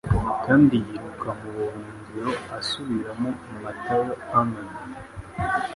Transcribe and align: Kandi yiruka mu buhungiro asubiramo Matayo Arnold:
Kandi 0.45 0.75
yiruka 0.85 1.29
mu 1.39 1.49
buhungiro 1.57 2.31
asubiramo 2.57 3.29
Matayo 3.63 4.13
Arnold: 4.37 4.75